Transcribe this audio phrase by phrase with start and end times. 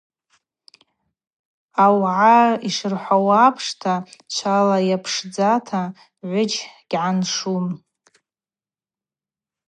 [1.83, 3.93] Аугӏа йшырхӏвауа апшта,
[4.33, 5.81] чвала йапшдзата
[6.19, 7.67] гӏвыджь гьгӏаншум.